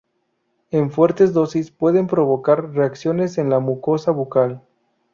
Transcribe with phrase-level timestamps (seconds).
[0.71, 4.63] En fuertes dosis pueden provocar reacciones en la mucosa bucal.